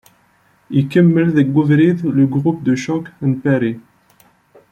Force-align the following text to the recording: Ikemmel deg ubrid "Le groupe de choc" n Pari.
Ikemmel 0.79 1.29
deg 1.37 1.55
ubrid 1.61 1.99
"Le 2.15 2.25
groupe 2.35 2.63
de 2.67 2.75
choc" 2.83 3.05
n 3.29 3.31
Pari. 3.41 3.73